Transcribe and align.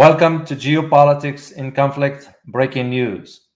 Welcome 0.00 0.46
to 0.46 0.56
Geopolitics 0.56 1.52
in 1.52 1.72
Conflict 1.72 2.30
Breaking 2.46 2.88
News. 2.88 3.48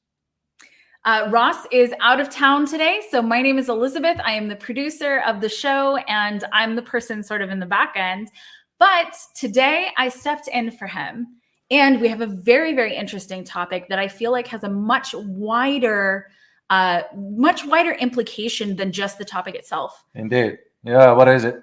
Uh, 1.06 1.28
Ross 1.30 1.64
is 1.72 1.94
out 2.00 2.20
of 2.20 2.28
town 2.28 2.66
today. 2.66 3.00
So, 3.10 3.22
my 3.22 3.40
name 3.40 3.58
is 3.58 3.70
Elizabeth. 3.70 4.18
I 4.22 4.32
am 4.32 4.48
the 4.48 4.56
producer 4.56 5.22
of 5.26 5.40
the 5.40 5.48
show, 5.48 5.96
and 6.06 6.44
I'm 6.52 6.76
the 6.76 6.82
person 6.82 7.22
sort 7.22 7.40
of 7.40 7.48
in 7.48 7.60
the 7.60 7.66
back 7.66 7.94
end. 7.96 8.30
But 8.78 9.16
today 9.34 9.88
I 9.96 10.10
stepped 10.10 10.48
in 10.48 10.70
for 10.70 10.86
him. 10.86 11.28
And 11.70 11.98
we 11.98 12.08
have 12.08 12.20
a 12.20 12.26
very, 12.26 12.74
very 12.74 12.94
interesting 12.94 13.42
topic 13.42 13.88
that 13.88 13.98
I 13.98 14.06
feel 14.06 14.30
like 14.30 14.46
has 14.48 14.64
a 14.64 14.68
much 14.68 15.14
wider, 15.14 16.26
uh, 16.68 17.04
much 17.16 17.64
wider 17.64 17.92
implication 17.92 18.76
than 18.76 18.92
just 18.92 19.16
the 19.16 19.24
topic 19.24 19.54
itself. 19.54 20.04
Indeed. 20.14 20.58
Yeah. 20.82 21.12
What 21.12 21.26
is 21.28 21.44
it? 21.44 21.62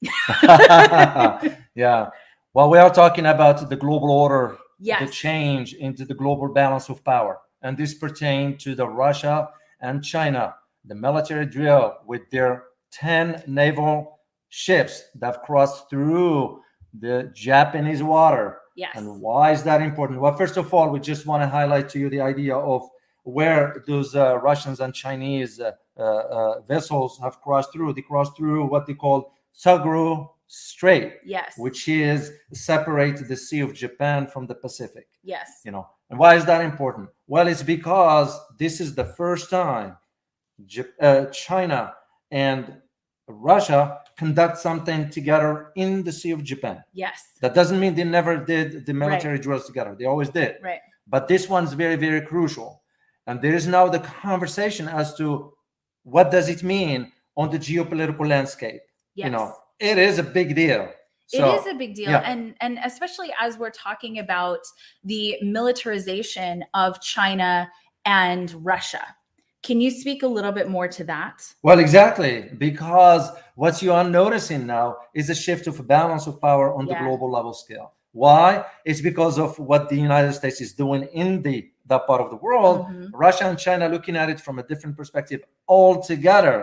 yeah. 1.74 2.10
Well, 2.54 2.68
we 2.68 2.76
are 2.78 2.92
talking 2.92 3.24
about 3.26 3.68
the 3.70 3.76
global 3.76 4.10
order, 4.10 4.58
Yes. 4.78 5.00
the 5.00 5.10
change 5.10 5.72
into 5.74 6.04
the 6.04 6.12
global 6.14 6.48
balance 6.52 6.90
of 6.90 7.02
power. 7.04 7.38
And 7.62 7.78
this 7.78 7.94
pertains 7.94 8.62
to 8.64 8.74
the 8.74 8.86
Russia 8.86 9.48
and 9.80 10.04
China, 10.04 10.54
the 10.84 10.94
military 10.94 11.46
drill 11.46 11.96
with 12.06 12.28
their 12.30 12.64
10 12.90 13.44
naval 13.46 14.18
ships 14.50 15.04
that 15.14 15.26
have 15.26 15.42
crossed 15.42 15.88
through 15.88 16.60
the 17.00 17.30
Japanese 17.34 18.02
water. 18.02 18.58
Yes. 18.76 18.92
And 18.96 19.20
why 19.20 19.52
is 19.52 19.62
that 19.62 19.80
important? 19.80 20.20
Well, 20.20 20.36
first 20.36 20.58
of 20.58 20.74
all, 20.74 20.90
we 20.90 21.00
just 21.00 21.26
want 21.26 21.42
to 21.42 21.48
highlight 21.48 21.88
to 21.90 21.98
you 21.98 22.10
the 22.10 22.20
idea 22.20 22.56
of 22.56 22.82
where 23.22 23.82
those 23.86 24.14
uh, 24.14 24.36
Russians 24.38 24.80
and 24.80 24.92
Chinese 24.92 25.58
uh, 25.60 25.72
uh, 25.96 26.02
uh, 26.02 26.60
vessels 26.62 27.18
have 27.22 27.40
crossed 27.40 27.72
through. 27.72 27.94
They 27.94 28.02
crossed 28.02 28.36
through 28.36 28.66
what 28.66 28.86
they 28.86 28.94
call 28.94 29.32
Tsugaru 29.54 30.28
Strait, 30.54 31.14
Yes. 31.24 31.54
which 31.56 31.88
is 31.88 32.30
separate 32.52 33.26
the 33.26 33.36
Sea 33.36 33.60
of 33.60 33.72
Japan 33.72 34.26
from 34.26 34.46
the 34.46 34.54
Pacific. 34.54 35.06
yes. 35.22 35.48
You 35.64 35.72
know, 35.72 35.88
and 36.10 36.18
why 36.18 36.34
is 36.34 36.44
that 36.44 36.60
important? 36.62 37.08
Well, 37.26 37.48
it's 37.48 37.62
because 37.62 38.38
this 38.58 38.78
is 38.78 38.94
the 38.94 39.06
first 39.06 39.48
time 39.48 39.96
uh, 41.00 41.24
China 41.26 41.94
and 42.30 42.76
Russia 43.28 44.00
conduct 44.18 44.58
something 44.58 45.08
together 45.08 45.72
in 45.76 46.02
the 46.02 46.12
Sea 46.12 46.32
of 46.32 46.44
Japan. 46.44 46.84
Yes. 46.92 47.18
That 47.40 47.54
doesn't 47.54 47.80
mean 47.80 47.94
they 47.94 48.04
never 48.04 48.36
did 48.36 48.84
the 48.84 48.92
military 48.92 49.38
drills 49.38 49.64
together. 49.66 49.96
They 49.98 50.04
always 50.04 50.28
did. 50.28 50.56
Right. 50.62 50.80
But 51.06 51.28
this 51.28 51.48
one's 51.48 51.72
very, 51.72 51.96
very 51.96 52.20
crucial. 52.20 52.82
And 53.26 53.40
there 53.40 53.54
is 53.54 53.66
now 53.66 53.88
the 53.88 54.00
conversation 54.00 54.86
as 54.86 55.14
to 55.16 55.54
what 56.02 56.30
does 56.30 56.50
it 56.50 56.62
mean 56.62 57.10
on 57.38 57.48
the 57.50 57.58
geopolitical 57.58 58.28
landscape. 58.28 58.82
Yes. 59.14 59.26
You 59.26 59.30
know, 59.32 59.54
it 59.90 59.98
is 59.98 60.18
a 60.18 60.22
big 60.38 60.54
deal. 60.54 60.82
it 61.32 61.38
So, 61.40 61.58
is 61.58 61.66
a 61.66 61.76
big 61.82 61.92
deal 62.00 62.10
yeah. 62.10 62.30
and 62.32 62.40
and 62.64 62.78
especially 62.90 63.30
as 63.46 63.52
we're 63.60 63.76
talking 63.88 64.14
about 64.26 64.62
the 65.12 65.24
militarization 65.42 66.52
of 66.82 66.88
china 67.14 67.52
and 68.04 68.46
russia 68.72 69.04
can 69.68 69.80
you 69.84 69.90
speak 70.02 70.20
a 70.28 70.30
little 70.36 70.54
bit 70.60 70.68
more 70.76 70.88
to 70.98 71.02
that 71.04 71.36
Well, 71.62 71.78
exactly, 71.86 72.34
because 72.66 73.24
what 73.62 73.74
you 73.82 73.90
are 73.98 74.08
noticing 74.20 74.66
now 74.66 74.86
is 75.20 75.26
a 75.30 75.34
shift 75.44 75.64
of 75.70 75.74
balance 75.96 76.24
of 76.30 76.34
power 76.48 76.66
on 76.78 76.84
the 76.90 76.96
global 77.04 77.28
level 77.30 77.54
scale. 77.64 77.88
Why? 78.24 78.48
It's 78.84 79.00
because 79.10 79.38
of 79.38 79.50
what 79.70 79.82
the 79.88 79.96
United 80.08 80.32
States 80.40 80.60
is 80.66 80.72
doing 80.82 81.02
in 81.22 81.42
the 81.46 81.56
that 81.90 82.02
part 82.08 82.20
of 82.24 82.28
the 82.34 82.40
world. 82.46 82.78
Mhm. 82.86 83.10
Russia 83.26 83.44
and 83.50 83.56
China 83.66 83.84
looking 83.94 84.16
at 84.22 84.28
it 84.34 84.38
from 84.46 84.58
a 84.58 84.64
different 84.70 84.94
perspective 84.96 85.40
altogether, 85.68 86.58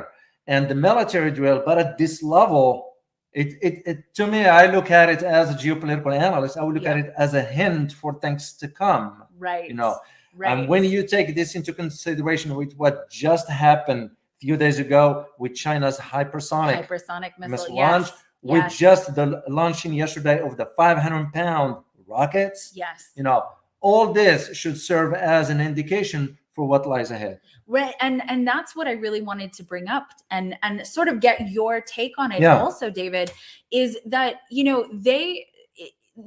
and 0.48 0.68
the 0.68 0.76
military 0.76 1.32
drill. 1.32 1.62
But 1.66 1.78
at 1.84 1.98
this 1.98 2.22
level, 2.22 2.89
it, 3.34 3.58
it, 3.62 3.84
it 3.86 4.14
to 4.16 4.28
me, 4.28 4.46
I 4.46 4.66
look 4.72 4.92
at 4.92 5.10
it 5.10 5.22
as 5.22 5.52
a 5.52 5.54
geopolitical 5.54 6.18
analyst. 6.18 6.58
I 6.58 6.64
would 6.64 6.76
look 6.76 6.86
at 6.86 6.98
it 6.98 7.14
as 7.18 7.34
a 7.34 7.42
hint 7.42 7.94
for 7.94 8.20
things 8.20 8.54
to 8.54 8.68
come. 8.68 9.24
right. 9.38 9.68
You 9.68 9.76
know, 9.76 9.98
right. 10.36 10.58
and 10.58 10.68
when 10.68 10.84
you 10.84 11.06
take 11.06 11.36
this 11.36 11.56
into 11.56 11.74
consideration 11.74 12.56
with 12.56 12.74
what 12.74 13.10
just 13.10 13.48
happened 13.48 14.12
a 14.12 14.40
few 14.40 14.58
days 14.58 14.80
ago 14.80 15.28
with 15.38 15.54
China's 15.54 15.98
hypersonic 16.00 16.88
hypersonic 16.88 17.38
missile, 17.38 17.50
missile 17.50 17.76
yes 17.76 18.02
launch, 18.02 18.12
with 18.42 18.74
just 18.74 19.14
the 19.16 19.44
launching 19.48 19.94
yesterday 19.94 20.40
of 20.40 20.58
the 20.58 20.66
500 20.78 21.32
pound 21.34 21.84
rockets, 22.08 22.72
yes. 22.74 23.12
you 23.16 23.24
know, 23.24 23.46
all 23.82 24.12
this 24.12 24.56
should 24.56 24.78
serve 24.78 25.14
as 25.14 25.50
an 25.50 25.62
indication 25.62 26.38
for 26.54 26.66
what 26.66 26.88
lies 26.88 27.12
ahead. 27.12 27.40
right 27.68 27.96
and 28.02 28.22
and 28.30 28.48
that's 28.48 28.76
what 28.76 28.88
i 28.88 28.92
really 28.92 29.22
wanted 29.22 29.54
to 29.54 29.64
bring 29.64 29.88
up 29.88 30.08
and 30.32 30.58
and 30.64 30.86
sort 30.86 31.08
of 31.08 31.20
get 31.20 31.50
your 31.50 31.82
take 31.82 32.14
on 32.18 32.32
it 32.32 32.42
Yeah. 32.42 32.60
also 32.62 32.90
david 32.90 33.32
is 33.72 33.98
that 34.06 34.42
you 34.50 34.64
know 34.64 34.88
they 34.92 35.46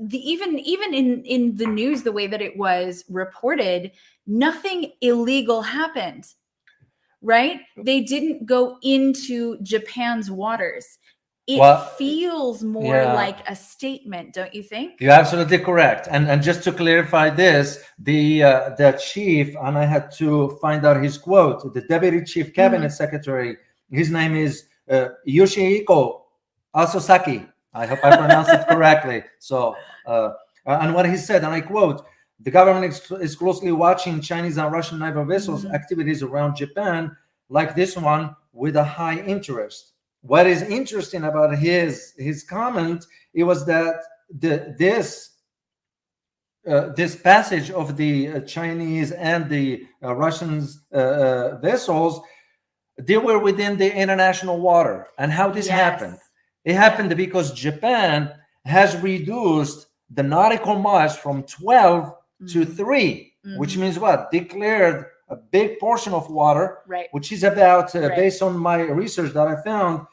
the 0.08 0.18
even 0.18 0.58
even 0.58 0.94
in 0.94 1.22
in 1.24 1.56
the 1.56 1.66
news 1.66 2.02
the 2.02 2.12
way 2.12 2.26
that 2.26 2.40
it 2.40 2.56
was 2.56 3.04
reported 3.10 3.92
nothing 4.26 4.92
illegal 5.02 5.60
happened 5.60 6.32
right 7.20 7.60
they 7.76 8.00
didn't 8.00 8.46
go 8.46 8.78
into 8.82 9.58
japan's 9.62 10.30
waters 10.30 10.98
it 11.46 11.58
Well, 11.58 11.84
feels 11.98 12.62
more 12.62 12.94
yeah. 12.96 13.12
like 13.14 13.38
a 13.48 13.56
statement 13.56 14.32
don't 14.34 14.54
you 14.54 14.62
think 14.62 15.00
You're 15.00 15.12
absolutely 15.12 15.58
correct. 15.58 16.06
And 16.10 16.28
and 16.30 16.42
just 16.42 16.62
to 16.64 16.72
clarify 16.72 17.30
this, 17.30 17.82
the 17.98 18.42
uh, 18.44 18.70
the 18.78 18.92
chief, 18.92 19.54
and 19.64 19.76
I 19.76 19.84
had 19.84 20.10
to 20.18 20.56
find 20.62 20.84
out 20.86 21.02
his 21.02 21.18
quote. 21.18 21.72
The 21.74 21.82
deputy 21.82 22.22
chief 22.24 22.54
cabinet 22.54 22.90
secretary, 22.92 23.56
his 23.90 24.10
name 24.10 24.34
is 24.36 24.64
uh, 24.88 25.08
Yoshihiko 25.26 26.22
Asosaki. 26.74 27.48
I 27.74 27.86
hope 27.86 28.00
I 28.04 28.16
pronounced 28.16 28.52
it 28.52 28.66
correctly. 28.68 29.24
So, 29.38 29.74
uh, 30.06 30.30
and 30.66 30.94
what 30.94 31.08
he 31.08 31.16
said, 31.16 31.42
and 31.44 31.52
I 31.52 31.60
quote: 31.60 32.04
"The 32.40 32.50
government 32.50 32.92
is, 32.92 33.10
is 33.20 33.34
closely 33.36 33.72
watching 33.72 34.20
Chinese 34.20 34.58
and 34.58 34.70
Russian 34.72 34.98
naval 34.98 35.24
vessels' 35.24 35.64
Mhm. 35.64 35.74
activities 35.74 36.22
around 36.22 36.56
Japan, 36.56 37.16
like 37.48 37.74
this 37.74 37.96
one, 37.96 38.36
with 38.52 38.76
a 38.76 38.84
high 38.84 39.18
interest." 39.34 39.91
What 40.22 40.46
is 40.46 40.62
interesting 40.62 41.24
about 41.24 41.56
his 41.58 42.14
his 42.16 42.44
comment 42.44 43.04
it 43.34 43.42
was 43.44 43.66
that 43.66 43.96
the 44.38 44.74
this 44.78 45.30
uh, 46.68 46.90
this 46.94 47.16
passage 47.16 47.70
of 47.72 47.96
the 47.96 48.28
uh, 48.28 48.40
Chinese 48.40 49.10
and 49.12 49.48
the 49.50 49.84
uh, 50.02 50.14
Russians 50.14 50.84
uh, 50.94 50.96
uh, 50.96 51.58
vessels 51.60 52.20
they 53.00 53.16
were 53.16 53.38
within 53.38 53.76
the 53.78 53.92
international 53.92 54.60
water 54.60 55.08
and 55.18 55.32
how 55.32 55.50
this 55.50 55.66
Yes. 55.66 55.76
happened 55.80 56.18
it 56.64 56.74
happened 56.76 57.16
because 57.16 57.52
Japan 57.52 58.30
has 58.64 58.96
reduced 58.98 59.88
the 60.14 60.22
nautical 60.22 60.76
miles 60.78 61.16
from 61.16 61.42
12 61.44 62.14
to 62.52 62.60
Mhm. 62.64 62.76
3 62.76 63.32
which 63.58 63.74
Mhm. 63.76 63.80
means 63.80 63.98
what 63.98 64.30
declared 64.30 65.06
a 65.28 65.36
big 65.36 65.78
portion 65.80 66.12
of 66.14 66.30
water 66.30 66.78
right 66.86 67.08
which 67.10 67.32
is 67.32 67.42
about, 67.42 67.86
uh, 67.96 68.00
Right. 68.00 68.16
based 68.16 68.40
on 68.42 68.56
my 68.56 68.78
research 68.82 69.32
that 69.32 69.48
I 69.48 69.56
found, 69.70 70.06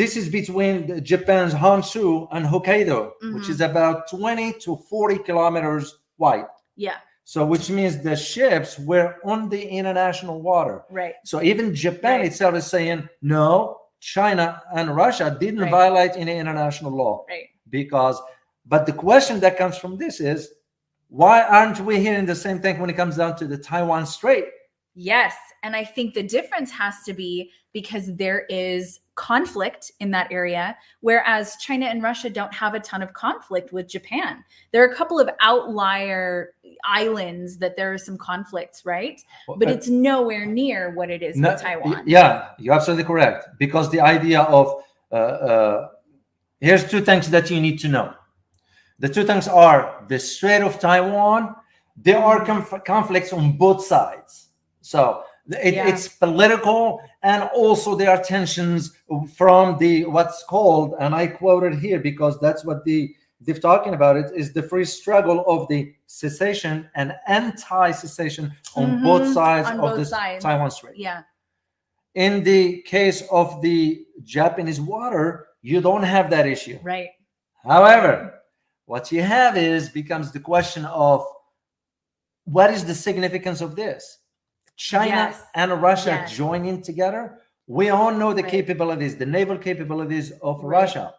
this 0.00 0.12
is 0.20 0.26
between 0.40 0.76
Japan's 1.12 1.54
Honshu 1.54 2.28
and 2.34 2.42
Hokkaido, 2.52 3.00
which 3.34 3.44
Mhm. 3.48 3.54
is 3.54 3.60
about 3.70 3.96
20 4.16 4.52
to 4.64 4.70
40 4.90 5.18
kilometers 5.28 5.86
wide. 6.18 6.50
yeah 6.86 6.98
So, 7.24 7.38
which 7.52 7.66
means 7.78 7.94
the 8.08 8.14
ships 8.32 8.70
were 8.90 9.10
on 9.32 9.48
the 9.54 9.62
international 9.80 10.38
water. 10.50 10.76
right 11.00 11.14
So, 11.24 11.36
even 11.50 11.74
Japan 11.86 12.18
Right. 12.20 12.26
itself 12.30 12.54
is 12.60 12.66
saying, 12.76 12.98
no, 13.36 13.48
China 14.16 14.46
and 14.76 14.86
Russia 15.04 15.26
didn't 15.42 15.60
Right. 15.62 15.70
violate 15.80 16.12
any 16.24 16.34
international 16.44 16.92
law 17.02 17.14
right 17.32 17.48
because, 17.78 18.16
but 18.72 18.82
the 18.88 18.92
question 19.06 19.36
that 19.40 19.54
comes 19.62 19.76
from 19.82 19.92
this 20.02 20.20
is, 20.32 20.38
why 21.08 21.36
aren't 21.56 21.80
we 21.88 21.94
hearing 22.06 22.26
the 22.26 22.40
same 22.46 22.58
thing 22.64 22.74
when 22.80 22.90
it 22.90 22.96
comes 23.02 23.16
down 23.16 23.32
to 23.40 23.46
the 23.52 23.58
Taiwan 23.70 24.04
Strait? 24.16 24.46
Yes. 24.94 25.34
And 25.62 25.72
I 25.82 25.84
think 25.94 26.14
the 26.14 26.22
difference 26.38 26.70
has 26.82 26.94
to 27.06 27.12
be 27.24 27.32
because 27.72 28.06
there 28.24 28.40
is 28.50 29.00
conflict 29.16 29.90
in 30.00 30.10
that 30.12 30.30
area, 30.30 30.76
whereas 31.00 31.56
China 31.56 31.86
and 31.86 32.02
Russia 32.02 32.30
don't 32.30 32.52
have 32.54 32.74
a 32.74 32.80
ton 32.80 33.02
of 33.02 33.12
conflict 33.14 33.72
with 33.72 33.88
Japan. 33.88 34.44
There 34.72 34.82
are 34.84 34.86
a 34.92 34.94
couple 34.94 35.18
of 35.18 35.28
outlier 35.40 36.54
islands 36.84 37.56
that 37.58 37.76
there 37.76 37.92
are 37.92 37.98
some 37.98 38.18
conflicts, 38.18 38.84
right? 38.84 39.20
But 39.48 39.68
Uh, 39.68 39.72
it's 39.72 39.88
nowhere 39.88 40.46
near 40.46 40.90
what 40.94 41.10
it 41.10 41.22
is 41.22 41.36
No, 41.36 41.50
with 41.52 41.62
Taiwan. 41.62 42.02
Yeah, 42.06 42.48
you're 42.58 42.74
absolutely 42.74 43.04
correct. 43.04 43.48
Because 43.58 43.90
the 43.90 44.00
idea 44.00 44.42
of 44.42 44.66
uh, 45.10 45.14
uh, 45.14 45.88
here's 46.60 46.84
two 46.88 47.00
things 47.00 47.30
that 47.30 47.50
you 47.50 47.60
need 47.60 47.78
to 47.78 47.88
know. 47.88 48.12
The 48.98 49.08
two 49.08 49.24
things 49.24 49.46
are 49.48 50.04
the 50.08 50.18
Strait 50.18 50.62
of 50.62 50.78
Taiwan. 50.78 51.54
There 51.96 52.18
are 52.18 52.44
conf- 52.44 52.84
conflicts 52.84 53.32
on 53.32 53.56
both 53.56 53.84
sides. 53.84 54.48
So 54.80 55.22
it, 55.48 55.74
Yeah. 55.74 55.88
it's 55.88 56.08
political, 56.08 57.00
and 57.26 57.42
also 57.54 57.96
there 57.96 58.10
are 58.10 58.22
tensions 58.22 58.96
from 59.34 59.76
the 59.78 60.04
what's 60.04 60.44
called, 60.44 60.94
and 61.00 61.12
I 61.12 61.26
quoted 61.26 61.74
here 61.74 61.98
because 61.98 62.38
that's 62.38 62.64
what 62.64 62.84
the 62.84 63.14
they're 63.40 63.66
talking 63.70 63.94
about 63.94 64.16
it 64.16 64.28
is 64.34 64.52
the 64.52 64.62
free 64.62 64.84
struggle 64.84 65.44
of 65.46 65.68
the 65.68 65.92
cessation 66.06 66.88
and 66.94 67.12
anti-cessation 67.26 68.44
on 68.76 69.02
both 69.02 69.22
Mhm, 69.22 69.34
sides 69.34 69.68
on 69.68 69.80
of 69.80 69.96
the. 69.98 70.04
Taiwan 70.40 70.70
Strait. 70.70 70.96
Yeah. 70.96 71.22
In 72.14 72.42
the 72.44 72.80
case 72.82 73.20
of 73.30 73.60
the 73.60 74.06
Japanese 74.22 74.80
water, 74.80 75.48
you 75.62 75.80
don't 75.80 76.06
have 76.14 76.30
that 76.30 76.46
issue. 76.46 76.78
Right. 76.82 77.10
However, 77.72 78.12
what 78.86 79.12
you 79.12 79.22
have 79.22 79.56
is 79.56 79.90
becomes 79.90 80.32
the 80.32 80.40
question 80.40 80.84
of 80.86 81.26
what 82.44 82.70
is 82.70 82.84
the 82.84 82.94
significance 82.94 83.60
of 83.60 83.74
this? 83.76 84.02
China 84.76 85.30
Yes. 85.32 85.42
and 85.54 85.72
Russia 85.82 86.10
Yes. 86.10 86.32
joining 86.32 86.82
together. 86.82 87.40
We 87.66 87.88
all 87.90 88.12
know 88.12 88.32
the 88.32 88.42
Right. 88.42 88.50
capabilities, 88.50 89.16
the 89.16 89.26
naval 89.26 89.58
capabilities 89.58 90.32
of 90.42 90.62
Right. 90.62 90.80
Russia. 90.82 91.14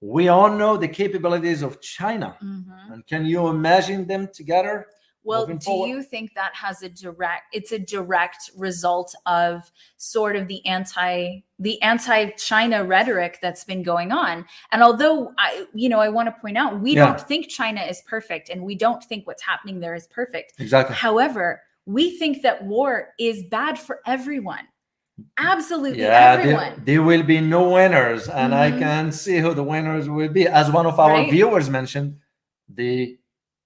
We 0.00 0.28
all 0.28 0.50
know 0.50 0.76
the 0.76 0.88
capabilities 0.88 1.62
of 1.62 1.80
China. 1.80 2.36
Mhm. 2.42 2.92
And 2.92 3.06
can 3.06 3.24
you 3.24 3.46
imagine 3.48 4.06
them 4.06 4.28
together? 4.32 4.86
Well, 5.26 5.46
do 5.46 5.58
forward. 5.58 5.86
you 5.88 6.02
think 6.02 6.34
that 6.34 6.54
has 6.54 6.82
a 6.82 6.88
direct 6.90 7.44
it's 7.54 7.72
a 7.72 7.78
direct 7.78 8.50
result 8.58 9.14
of 9.24 9.70
sort 9.96 10.36
of 10.36 10.48
the 10.48 10.64
anti 10.66 11.40
the 11.58 11.80
anti-China 11.80 12.84
rhetoric 12.84 13.38
that's 13.40 13.64
been 13.64 13.82
going 13.82 14.12
on? 14.12 14.44
And 14.72 14.82
although 14.82 15.32
I 15.38 15.66
you 15.72 15.88
know, 15.88 16.00
I 16.00 16.10
want 16.10 16.26
to 16.28 16.40
point 16.42 16.58
out 16.58 16.80
we 16.80 16.94
Yeah. 16.94 17.06
don't 17.06 17.20
think 17.20 17.48
China 17.48 17.80
is 17.80 18.02
perfect 18.06 18.50
and 18.50 18.62
we 18.62 18.74
don't 18.74 19.02
think 19.02 19.26
what's 19.26 19.42
happening 19.42 19.80
there 19.80 19.94
is 19.94 20.06
perfect. 20.08 20.54
Exactly. 20.58 20.94
However, 20.94 21.62
we 21.86 22.18
think 22.18 22.42
that 22.42 22.64
war 22.64 23.08
is 23.18 23.42
bad 23.50 23.78
for 23.78 24.00
everyone. 24.06 24.66
Absolutely 25.38 26.02
Yeah, 26.02 26.36
everyone. 26.38 26.72
there, 26.76 26.84
there 26.96 27.02
will 27.02 27.22
be 27.22 27.40
no 27.40 27.70
winners, 27.70 28.28
and 28.28 28.54
I 28.54 28.70
Mhm. 28.72 28.78
can 28.78 29.12
see 29.12 29.38
who 29.38 29.54
the 29.54 29.62
winners 29.62 30.08
will 30.08 30.28
be. 30.28 30.46
As 30.48 30.70
one 30.72 30.86
of 30.86 30.98
our 30.98 31.10
Right. 31.12 31.30
viewers 31.30 31.70
mentioned, 31.70 32.16
the 32.68 33.18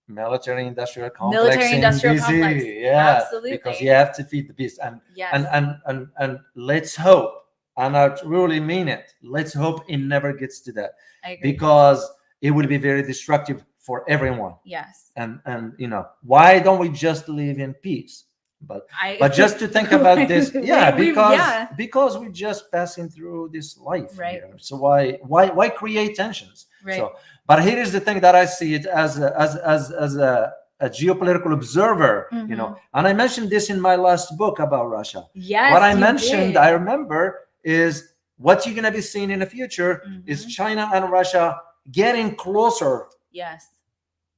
military 0.08 0.66
industrial 0.66 1.10
complex. 1.10 1.44
military 1.44 1.74
industrial 1.76 2.18
complex. 2.18 2.64
Yeah, 2.64 3.20
Absolutely. 3.22 3.52
because 3.52 3.80
you 3.80 3.90
have 3.90 4.14
to 4.16 4.24
feed 4.24 4.48
the 4.48 4.52
beast. 4.54 4.78
And 4.82 5.00
yes. 5.14 5.30
and 5.32 5.46
and 5.52 5.76
and 5.86 6.08
and 6.18 6.38
let's 6.54 6.94
hope, 6.96 7.32
and 7.78 7.96
I 7.96 8.14
really 8.24 8.60
mean 8.60 8.88
it. 8.88 9.14
Let's 9.22 9.54
hope 9.54 9.84
it 9.88 9.98
never 9.98 10.32
gets 10.34 10.60
to 10.62 10.72
that 10.72 10.92
I 11.24 11.38
because 11.42 12.00
it 12.42 12.50
will 12.50 12.66
be 12.66 12.78
very 12.78 13.02
destructive 13.02 13.64
for 13.88 13.98
everyone. 14.14 14.54
yes. 14.76 14.94
And 15.22 15.30
and 15.50 15.62
you 15.82 15.88
know 15.92 16.04
why 16.32 16.48
don't 16.64 16.80
we 16.84 16.88
just 17.08 17.22
live 17.42 17.56
in 17.66 17.72
peace? 17.88 18.14
But 18.70 18.82
I 19.06 19.08
but 19.22 19.30
just 19.42 19.54
to 19.62 19.66
think 19.76 19.88
about 20.00 20.18
this 20.32 20.44
yeah 20.72 20.86
we- 20.94 21.06
because 21.08 21.38
yeah. 21.38 21.68
because 21.84 22.12
we're 22.20 22.36
just 22.46 22.62
passing 22.76 23.06
through 23.14 23.40
this 23.56 23.68
life 23.90 24.10
Right. 24.24 24.40
here. 24.42 24.56
so 24.68 24.72
why 24.84 25.00
why 25.32 25.44
why 25.58 25.66
create 25.82 26.12
tensions 26.22 26.58
right. 26.88 26.98
so 27.00 27.04
but 27.50 27.58
here 27.66 27.78
is 27.84 27.90
the 27.96 28.02
thing 28.06 28.18
that 28.26 28.34
i 28.42 28.44
see 28.58 28.70
it 28.78 28.84
as 29.04 29.10
a, 29.26 29.28
as 29.44 29.50
as 29.74 29.82
as 30.04 30.12
a, 30.30 30.34
a 30.86 30.88
geopolitical 30.98 31.52
observer 31.60 32.14
you 32.50 32.56
know 32.60 32.70
and 32.96 33.02
i 33.10 33.12
mentioned 33.22 33.48
this 33.54 33.64
in 33.74 33.78
my 33.90 33.94
last 34.06 34.26
book 34.42 34.56
about 34.66 34.86
russia 34.98 35.20
yes. 35.54 35.68
what 35.74 35.84
i 35.90 35.92
mentioned 36.08 36.48
did. 36.54 36.66
i 36.66 36.70
remember 36.80 37.20
is 37.62 37.94
what 38.46 38.56
you're 38.66 38.74
going 38.80 38.90
to 38.92 38.96
be 39.02 39.04
seeing 39.12 39.30
in 39.34 39.38
the 39.44 39.50
future 39.56 39.92
is 40.32 40.38
Mhm. 40.44 40.50
china 40.58 40.84
and 40.94 41.02
russia 41.18 41.44
getting 42.02 42.28
closer 42.44 42.94
yes. 43.42 43.60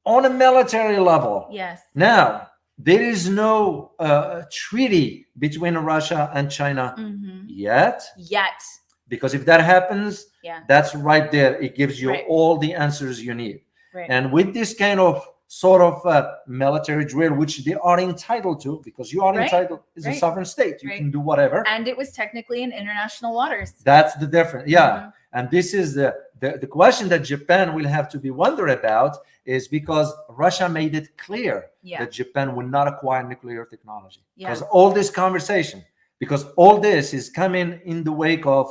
On 0.05 0.25
a 0.25 0.31
military 0.31 0.99
level 0.99 1.47
Yes. 1.51 1.83
now, 1.95 2.47
there 2.79 3.03
is 3.03 3.29
no 3.29 3.93
uh, 3.99 4.43
treaty 4.51 5.27
between 5.39 5.75
Russia 5.77 6.31
and 6.35 6.51
China 6.51 6.95
hmm 6.97 7.45
yet, 7.47 8.03
Yet. 8.17 8.61
because 9.09 9.35
if 9.35 9.45
that 9.45 9.61
happens, 9.63 10.27
Yeah. 10.43 10.61
that's 10.69 10.95
right 10.95 11.31
there. 11.31 11.61
It 11.61 11.75
gives 11.77 12.01
you 12.01 12.11
Right. 12.11 12.25
all 12.29 12.57
the 12.57 12.73
answers 12.75 13.23
you 13.23 13.35
need. 13.35 13.61
Right. 13.95 14.09
And 14.09 14.33
with 14.33 14.55
this 14.55 14.73
kind 14.75 14.99
of 15.01 15.27
sort 15.49 15.83
of 15.83 16.07
uh, 16.07 16.31
military 16.47 17.05
drill, 17.05 17.35
which 17.35 17.65
they 17.65 17.75
are 17.75 17.99
entitled 18.01 18.63
to, 18.63 18.81
because 18.85 19.13
you 19.13 19.23
are 19.25 19.35
Right. 19.35 19.45
entitled, 19.53 19.81
it's 19.97 20.07
a 20.07 20.15
sovereign 20.15 20.45
state, 20.47 20.77
you 20.83 20.91
can 20.91 21.11
do 21.11 21.21
whatever. 21.21 21.67
and 21.67 21.87
it 21.89 21.97
was 21.97 22.13
technically 22.13 22.63
in 22.63 22.71
international 22.73 23.35
waters. 23.35 23.73
That's 23.85 24.15
the 24.15 24.27
difference. 24.27 24.69
Yeah. 24.71 24.91
Mhm. 24.91 25.13
And 25.33 25.51
this 25.51 25.75
is 25.75 25.95
the, 25.95 26.15
the 26.41 26.59
the 26.61 26.67
question 26.67 27.09
that 27.09 27.23
Japan 27.33 27.75
will 27.77 27.87
have 27.97 28.09
to 28.11 28.19
be 28.19 28.31
wonder 28.31 28.67
about 28.69 29.17
is 29.45 29.69
because 29.69 30.09
Russia 30.29 30.69
made 30.69 30.95
it 30.95 31.17
clear 31.17 31.55
Yeah. 31.83 31.99
that 32.01 32.13
Japan 32.13 32.55
will 32.57 32.67
not 32.77 32.87
acquire 32.93 33.23
nuclear 33.33 33.65
technology. 33.65 34.23
Yeah. 34.37 34.49
Because 34.49 34.63
all 34.77 34.91
this 34.93 35.11
conversation, 35.11 35.85
because 36.19 36.45
all 36.57 36.79
this 36.79 37.15
is 37.15 37.31
coming 37.31 37.81
in 37.85 38.05
the 38.05 38.13
wake 38.13 38.47
of 38.47 38.67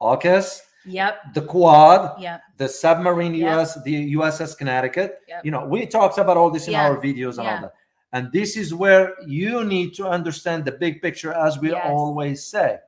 AUKUS, 0.00 0.60
Yep. 0.86 1.14
the 1.34 1.42
Quad, 1.42 2.20
Yep. 2.20 2.40
the 2.58 2.68
submarine 2.68 3.34
Yeah. 3.34 3.60
US, 3.60 3.82
the 3.84 3.92
USS 4.16 4.54
Connecticut. 4.54 5.20
Yep. 5.28 5.44
You 5.44 5.50
know, 5.50 5.64
we 5.64 5.86
talked 5.86 6.18
about 6.18 6.36
all 6.36 6.50
this 6.50 6.66
in 6.66 6.72
Yeah. 6.74 6.86
our 6.88 6.96
videos 7.00 7.38
and 7.38 7.44
Yeah. 7.46 7.54
all 7.56 7.60
that. 7.62 7.74
And 8.12 8.30
this 8.32 8.56
is 8.56 8.72
where 8.74 9.14
you 9.26 9.64
need 9.64 9.94
to 9.94 10.06
understand 10.06 10.64
the 10.64 10.72
big 10.72 11.00
picture, 11.02 11.32
as 11.32 11.58
we 11.58 11.70
Yes. 11.70 11.82
always 11.86 12.44
say. 12.46 12.78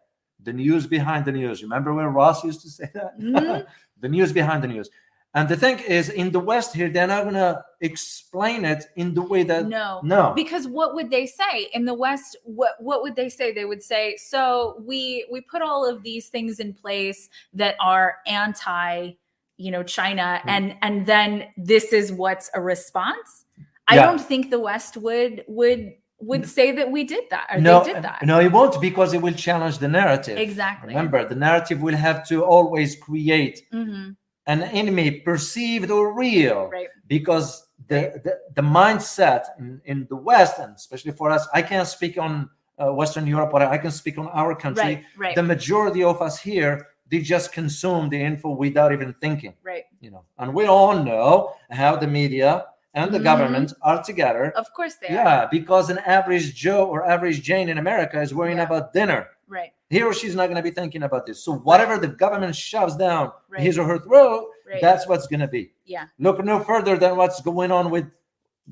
The 0.49 0.53
news 0.53 0.87
behind 0.87 1.25
the 1.25 1.33
news. 1.33 1.63
Remember 1.63 1.93
when 1.95 2.07
Ross 2.07 2.45
used 2.45 2.61
to 2.63 2.71
say 2.71 2.89
that? 2.95 3.19
Mhm. 3.19 3.67
the 4.01 4.09
news 4.09 4.33
behind 4.33 4.63
the 4.63 4.69
news. 4.69 4.91
And 5.35 5.47
the 5.49 5.57
thing 5.57 5.79
is, 5.81 6.09
in 6.09 6.31
the 6.33 6.41
West 6.41 6.75
here, 6.75 6.89
they're 6.89 7.07
not 7.07 7.25
gonna 7.25 7.63
explain 7.83 8.65
it 8.65 8.87
in 8.97 9.13
the 9.13 9.21
way 9.21 9.43
that 9.43 9.67
No. 9.67 10.01
no. 10.03 10.33
Because 10.35 10.67
what 10.67 10.95
would 10.95 11.11
they 11.11 11.27
say 11.27 11.69
in 11.75 11.85
the 11.85 11.93
West? 11.93 12.37
What 12.45 12.73
what 12.81 13.03
would 13.03 13.17
they 13.17 13.29
say? 13.29 13.53
They 13.53 13.67
would 13.67 13.83
say, 13.83 14.17
so 14.17 14.83
we 14.87 15.27
we 15.31 15.43
put 15.43 15.61
all 15.61 15.87
of 15.87 16.03
these 16.03 16.29
things 16.31 16.59
in 16.59 16.73
place 16.73 17.29
that 17.53 17.75
are 17.81 18.17
anti, 18.27 19.13
you 19.59 19.71
know, 19.71 19.83
China, 19.83 20.41
Hmm. 20.43 20.49
and 20.49 20.77
and 20.81 21.07
then 21.07 21.49
this 21.59 21.93
is 21.93 22.13
what's 22.13 22.49
a 22.55 22.61
response. 22.61 23.45
I 23.89 23.97
Yeah. 23.97 24.07
don't 24.07 24.21
think 24.21 24.51
the 24.51 24.59
West 24.61 24.97
would 24.97 25.45
would 25.49 25.93
would 26.19 26.49
say 26.49 26.73
that 26.73 26.91
we 26.91 27.05
did 27.05 27.25
that 27.31 27.47
or 27.53 27.61
no, 27.61 27.85
they 27.85 27.93
did 27.93 28.03
that. 28.03 28.25
no, 28.25 28.41
it 28.41 28.51
won't 28.51 28.81
because 28.81 29.13
it 29.13 29.21
will 29.21 29.35
challenge 29.35 29.79
the 29.79 29.89
narrative. 29.89 30.39
Exactly. 30.39 30.89
Remember, 30.89 31.29
the 31.29 31.35
narrative 31.35 31.83
will 31.83 31.97
have 31.97 32.27
to 32.29 32.45
always 32.45 32.97
create 32.97 33.63
hmm 33.73 34.11
an 34.49 34.63
enemy 34.63 35.11
perceived 35.11 35.91
or 35.91 36.15
real 36.15 36.69
Right. 36.69 36.87
because 37.09 37.67
the, 37.89 38.21
the, 38.23 38.39
the 38.55 38.63
mindset 38.63 39.43
in, 39.59 39.81
in 39.87 40.07
the 40.09 40.15
West, 40.15 40.61
and 40.61 40.77
especially 40.77 41.11
for 41.11 41.33
us, 41.33 41.49
I 41.53 41.63
can't 41.63 41.89
speak 41.89 42.17
on 42.17 42.49
uh, 42.79 42.93
Western 42.93 43.27
Europe, 43.27 43.51
but 43.51 43.63
I 43.63 43.77
can 43.77 43.91
speak 43.91 44.19
on 44.19 44.29
our 44.29 44.55
country. 44.55 44.85
Right. 44.85 45.05
Right. 45.17 45.35
The 45.35 45.43
majority 45.43 46.05
of 46.05 46.23
us 46.23 46.39
here, 46.41 46.87
they 47.11 47.21
just 47.23 47.53
consume 47.53 48.09
the 48.09 48.21
info 48.21 48.51
without 48.51 48.93
even 48.93 49.15
thinking. 49.21 49.55
right. 49.65 49.83
You 50.01 50.13
know, 50.13 50.23
and 50.39 50.55
we 50.55 50.67
all 50.67 50.97
know 51.03 51.55
how 51.71 51.97
the 51.97 52.07
media 52.07 52.67
and 52.97 53.13
the 53.13 53.19
Mhm. 53.21 53.25
government 53.31 53.73
are 53.83 54.03
together. 54.03 54.53
Of 54.57 54.73
course 54.73 54.95
they 54.97 55.09
are. 55.09 55.13
Yeah, 55.13 55.47
because 55.51 55.91
an 55.91 55.99
average 55.99 56.55
Joe 56.55 56.87
or 56.87 57.07
average 57.07 57.43
Jane 57.43 57.69
in 57.69 57.79
America 57.79 58.21
is 58.21 58.35
worrying 58.35 58.59
Yeah. 58.59 58.65
about 58.65 58.93
dinner. 58.93 59.29
Right. 59.47 59.73
He 59.91 60.03
or 60.03 60.13
she's 60.13 60.35
not 60.35 60.47
going 60.47 60.57
to 60.57 60.63
be 60.63 60.73
thinking 60.73 61.05
about 61.05 61.27
this. 61.27 61.45
So 61.45 61.53
whatever 61.71 61.99
the 61.99 62.09
government 62.09 62.57
shoves 62.57 62.97
down 62.97 63.31
Right. 63.49 63.61
his 63.61 63.79
or 63.79 63.85
her 63.85 63.99
throat, 63.99 64.47
Right. 64.69 64.81
that's 64.81 65.07
what's 65.07 65.29
going 65.29 65.41
to 65.41 65.47
be. 65.47 65.73
Yeah. 65.85 66.07
Look 66.19 66.43
no 66.45 66.59
further 66.59 66.97
than 66.97 67.17
what's 67.17 67.41
going 67.41 67.71
on 67.71 67.91
with 67.91 68.07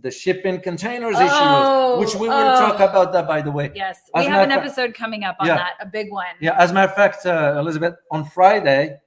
the 0.00 0.10
shipping 0.10 0.60
containers 0.60 1.14
Oh, 1.16 1.24
issues, 1.26 2.00
which 2.14 2.20
we 2.20 2.26
will 2.28 2.34
oh. 2.36 2.58
talk 2.58 2.80
about 2.80 3.12
that, 3.12 3.28
by 3.28 3.40
the 3.40 3.52
way. 3.52 3.70
Yes. 3.76 4.00
As 4.12 4.24
We 4.24 4.30
have 4.32 4.42
an 4.42 4.50
fact- 4.50 4.62
episode 4.66 4.92
coming 4.94 5.22
up 5.22 5.36
on 5.38 5.46
Yeah. 5.46 5.56
that, 5.56 5.74
a 5.78 5.86
big 5.86 6.10
one. 6.10 6.26
Yeah, 6.40 6.58
as 6.58 6.72
a 6.72 6.74
matter 6.74 6.90
of 6.90 6.96
fact, 6.96 7.24
uh, 7.26 7.54
Elizabeth, 7.58 7.94
on 8.10 8.24
Friday, 8.24 8.98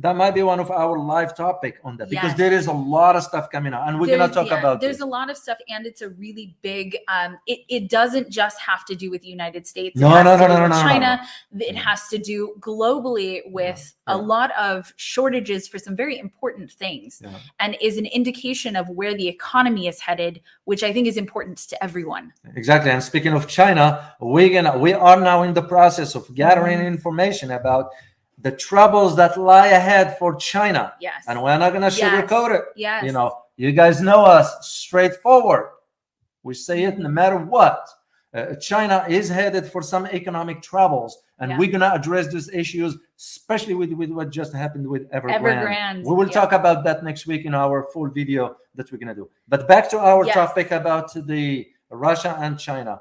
that 0.00 0.14
might 0.16 0.30
be 0.32 0.42
one 0.42 0.60
of 0.60 0.70
our 0.70 0.96
live 0.98 1.34
topic 1.36 1.78
on 1.82 1.96
that 1.96 2.08
because 2.08 2.30
Yes. 2.30 2.38
there 2.38 2.52
is 2.52 2.66
a 2.68 2.72
lot 2.72 3.16
of 3.16 3.22
stuff 3.24 3.50
coming 3.50 3.74
out, 3.74 3.88
and 3.88 3.98
we're 3.98 4.06
going 4.06 4.20
to 4.28 4.32
talk 4.32 4.46
yeah, 4.46 4.58
about 4.60 4.80
there's 4.80 4.98
this. 4.98 5.02
a 5.02 5.06
lot 5.06 5.28
of 5.30 5.36
stuff 5.36 5.58
and 5.68 5.86
it's 5.86 6.02
a 6.02 6.10
really 6.10 6.56
big 6.62 6.96
um 7.08 7.36
it, 7.46 7.60
it 7.68 7.88
doesn't 7.90 8.28
just 8.30 8.58
have 8.60 8.84
to 8.84 8.94
do 8.94 9.10
with 9.10 9.22
the 9.22 9.28
united 9.28 9.66
states 9.66 9.96
No, 10.00 10.10
no, 10.22 10.36
no, 10.36 10.46
no, 10.46 10.46
no, 10.46 10.60
no, 10.60 10.68
no, 10.68 10.82
china 10.82 11.20
it 11.58 11.74
has 11.76 12.06
to 12.08 12.18
do 12.18 12.54
globally 12.60 13.40
with 13.46 13.94
Yeah, 14.06 14.14
a 14.14 14.18
lot 14.34 14.50
of 14.58 14.92
shortages 14.96 15.66
for 15.68 15.78
some 15.78 15.96
very 15.96 16.16
important 16.18 16.70
things 16.70 17.20
Yeah. 17.22 17.38
and 17.60 17.76
is 17.80 17.96
an 17.98 18.06
indication 18.06 18.76
of 18.76 18.88
where 18.88 19.14
the 19.14 19.28
economy 19.28 19.88
is 19.88 19.98
headed 20.00 20.40
which 20.64 20.82
i 20.82 20.92
think 20.92 21.06
is 21.08 21.16
important 21.16 21.58
to 21.70 21.74
everyone 21.82 22.32
Exactly. 22.54 22.90
And 22.90 23.02
speaking 23.02 23.32
of 23.34 23.46
China, 23.46 23.84
we're 24.20 24.50
gonna 24.56 24.78
we 24.78 24.92
are 24.92 25.20
now 25.20 25.42
in 25.42 25.52
the 25.54 25.62
process 25.74 26.14
of 26.14 26.22
gathering 26.34 26.78
Mhm. 26.80 26.86
information 26.94 27.48
about 27.60 27.86
the 28.40 28.52
troubles 28.52 29.16
that 29.16 29.36
lie 29.36 29.68
ahead 29.68 30.16
for 30.18 30.34
China. 30.36 30.92
yes 31.00 31.24
And 31.26 31.42
we're 31.42 31.58
not 31.58 31.72
gonna 31.72 31.86
Yes. 31.90 31.98
sugarcoat 32.00 32.50
it. 32.58 32.64
yes 32.76 33.04
You 33.04 33.12
know, 33.12 33.28
you 33.56 33.72
guys 33.72 34.00
know 34.00 34.24
us 34.24 34.48
straightforward. 34.66 35.66
We 36.42 36.54
say 36.54 36.84
it 36.84 36.98
no 36.98 37.08
matter 37.08 37.36
what. 37.36 37.88
Uh, 38.34 38.54
China 38.56 39.04
is 39.08 39.28
headed 39.28 39.64
for 39.66 39.82
some 39.82 40.04
economic 40.06 40.60
troubles, 40.62 41.12
and 41.40 41.50
Yeah. 41.50 41.58
we're 41.58 41.72
gonna 41.72 41.90
address 41.94 42.28
these 42.28 42.48
issues, 42.50 42.96
especially 43.18 43.74
with, 43.74 43.90
with 43.92 44.10
what 44.10 44.28
just 44.30 44.52
happened 44.52 44.86
with 44.86 45.10
Evergrande. 45.10 45.40
Evergrande, 45.40 46.04
We 46.04 46.14
will 46.14 46.26
yeah. 46.28 46.32
talk 46.40 46.52
about 46.52 46.84
that 46.84 47.02
next 47.02 47.26
week 47.26 47.46
in 47.46 47.54
our 47.54 47.84
full 47.92 48.08
video 48.08 48.56
that 48.76 48.92
we're 48.92 48.98
gonna 48.98 49.14
do. 49.14 49.28
But 49.48 49.66
back 49.66 49.88
to 49.90 49.98
our 49.98 50.24
Yes. 50.26 50.34
topic 50.34 50.70
about 50.70 51.08
the 51.26 51.68
Russia 51.90 52.36
and 52.38 52.58
China 52.58 53.00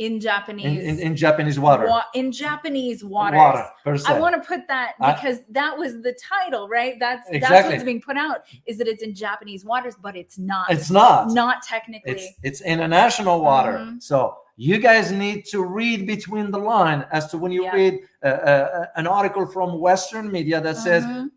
in 0.00 0.12
in, 0.14 0.20
japanese 0.20 0.82
in, 0.90 0.98
in 1.06 1.12
Japanese 1.24 1.58
water. 1.66 1.86
wa- 1.86 2.02
in 2.20 2.26
japanese 2.32 3.00
waters 3.14 3.38
Water. 3.38 3.68
I 4.12 4.18
want 4.24 4.34
to 4.38 4.42
put 4.52 4.62
that 4.68 4.88
I- 5.00 5.12
because 5.12 5.38
that 5.58 5.72
was 5.82 5.92
the 6.06 6.14
title, 6.32 6.62
right? 6.68 6.94
That's 7.04 7.24
that's 7.26 7.36
Exactly. 7.36 7.72
what's 7.74 7.84
being 7.90 8.00
put 8.10 8.16
out 8.16 8.38
is 8.66 8.74
that 8.78 8.88
it's 8.92 9.02
in 9.08 9.12
Japanese 9.26 9.62
waters, 9.72 9.94
but 10.06 10.14
it's 10.22 10.36
not. 10.38 10.66
it's 10.74 10.90
not. 10.90 11.30
not 11.42 11.56
technically. 11.74 12.12
It's 12.12 12.24
it's 12.48 12.60
international 12.76 13.36
water. 13.50 13.74
Mhm. 13.78 14.02
So 14.10 14.18
you 14.56 14.76
guys 14.88 15.06
need 15.24 15.38
to 15.52 15.58
read 15.80 15.98
between 16.14 16.46
the 16.50 16.58
line 16.74 17.00
as 17.16 17.22
to 17.30 17.34
when 17.42 17.52
you 17.56 17.62
Yeah. 17.64 17.74
read 17.80 17.94
uh, 18.22 18.26
uh, 18.52 18.86
an 19.00 19.06
article 19.18 19.44
from 19.54 19.68
Western 19.88 20.26
media 20.36 20.58
that 20.66 20.76
says 20.86 21.02
Mhm. 21.04 21.30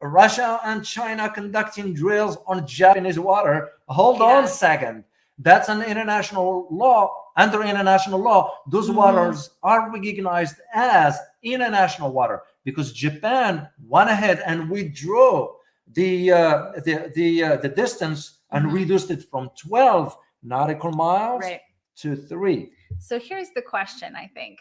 Russia 0.00 0.50
and 0.64 0.84
China 0.84 1.24
conducting 1.40 1.86
drills 2.02 2.34
on 2.46 2.56
Japanese 2.66 3.18
water. 3.18 3.56
Hold 3.88 4.18
Yeah. 4.18 4.26
on 4.36 4.44
a 4.44 4.48
second. 4.66 4.96
That's 5.38 5.68
an 5.68 5.82
international 5.82 6.66
law. 6.70 7.00
Under 7.38 7.62
international 7.62 8.18
law, 8.20 8.40
those 8.66 8.90
Mhm. 8.90 8.96
waters 8.96 9.50
are 9.62 9.90
recognized 9.92 10.56
as 10.74 11.16
international 11.42 12.10
water 12.12 12.42
because 12.64 12.92
Japan 12.92 13.68
went 13.86 14.10
ahead 14.10 14.42
and 14.44 14.68
withdrew 14.68 15.54
the 15.94 16.32
uh, 16.32 16.72
the 16.84 17.12
the 17.14 17.28
uh, 17.44 17.56
the 17.64 17.68
distance 17.68 18.20
and 18.50 18.66
Mhm. 18.66 18.72
reduced 18.80 19.10
it 19.10 19.22
from 19.30 19.50
12 19.56 20.18
nautical 20.42 20.90
miles 20.90 21.42
Right. 21.44 21.60
to 22.02 22.16
three. 22.16 22.72
So 22.98 23.20
here's 23.20 23.50
the 23.52 23.62
question, 23.62 24.16
I 24.16 24.26
think. 24.34 24.58